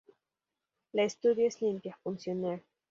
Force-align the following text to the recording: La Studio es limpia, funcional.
La 0.93 1.07
Studio 1.07 1.47
es 1.47 1.61
limpia, 1.61 1.95
funcional. 2.01 2.63